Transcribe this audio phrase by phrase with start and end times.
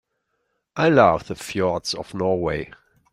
[0.75, 2.73] I love the fjords of Norway.